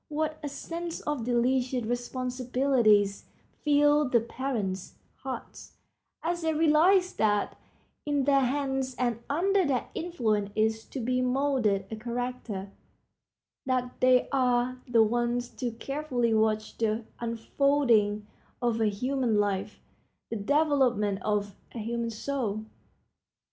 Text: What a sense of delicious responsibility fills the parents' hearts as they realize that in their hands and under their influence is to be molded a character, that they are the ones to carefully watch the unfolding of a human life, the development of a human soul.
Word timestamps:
What 0.09 0.39
a 0.41 0.49
sense 0.49 0.99
of 1.01 1.25
delicious 1.25 1.83
responsibility 1.85 3.05
fills 3.63 4.09
the 4.11 4.19
parents' 4.19 4.95
hearts 5.17 5.73
as 6.23 6.41
they 6.41 6.55
realize 6.55 7.13
that 7.17 7.55
in 8.03 8.23
their 8.23 8.39
hands 8.39 8.95
and 8.95 9.19
under 9.29 9.63
their 9.63 9.89
influence 9.93 10.49
is 10.55 10.85
to 10.85 10.99
be 10.99 11.21
molded 11.21 11.85
a 11.91 11.95
character, 11.95 12.71
that 13.67 13.93
they 13.99 14.27
are 14.31 14.81
the 14.87 15.03
ones 15.03 15.49
to 15.57 15.69
carefully 15.69 16.33
watch 16.33 16.79
the 16.79 17.05
unfolding 17.19 18.25
of 18.59 18.81
a 18.81 18.87
human 18.87 19.39
life, 19.39 19.83
the 20.31 20.35
development 20.35 21.21
of 21.21 21.55
a 21.73 21.77
human 21.77 22.09
soul. 22.09 22.65